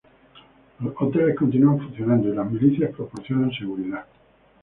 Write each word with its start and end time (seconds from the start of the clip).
Los 0.79 0.95
hoteles 0.99 1.35
continúan 1.37 1.77
funcionando 1.79 2.27
y 2.27 2.35
las 2.35 2.49
milicias 2.49 2.89
proporcionan 2.95 3.51
seguridad". 3.51 4.03